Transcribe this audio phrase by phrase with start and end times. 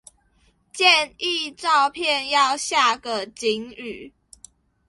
[0.73, 4.11] 建議照片要下個警語